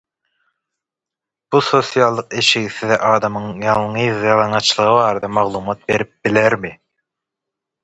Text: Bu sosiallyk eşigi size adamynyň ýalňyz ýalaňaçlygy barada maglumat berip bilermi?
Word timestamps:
Bu 1.51 1.59
sosiallyk 1.67 2.33
eşigi 2.43 2.71
size 2.79 2.97
adamynyň 3.11 3.61
ýalňyz 3.69 4.27
ýalaňaçlygy 4.31 4.97
barada 5.03 5.33
maglumat 5.39 5.87
berip 5.93 6.15
bilermi? 6.25 6.75